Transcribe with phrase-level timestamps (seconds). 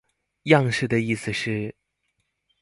[0.45, 1.75] 樣式的意思是？